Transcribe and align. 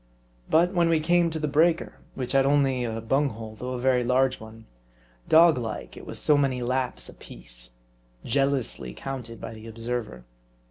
But 0.49 0.73
when 0.73 0.89
we 0.89 0.99
came 0.99 1.29
to 1.29 1.37
the 1.37 1.47
breaker, 1.47 1.99
which 2.15 2.31
had 2.31 2.43
only 2.43 2.83
a 2.83 3.01
bung 3.01 3.29
hole, 3.29 3.55
though 3.59 3.73
a 3.73 3.79
very 3.79 4.03
large 4.03 4.39
'one, 4.39 4.65
dog 5.29 5.59
like, 5.59 5.95
it 5.95 6.07
was 6.07 6.17
so 6.17 6.35
many 6.35 6.63
laps 6.63 7.07
apiece; 7.07 7.75
jealously 8.25 8.95
counted 8.95 9.39
by 9.39 9.53
the 9.53 9.67
observer. 9.67 10.25